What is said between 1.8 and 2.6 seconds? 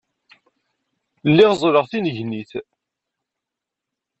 d tinnegnit.